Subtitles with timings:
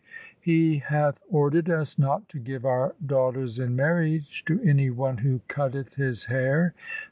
[0.39, 5.19] He hath ordered us not to give our daugh ters in marriage to any one
[5.19, 6.73] who cutteth his hair.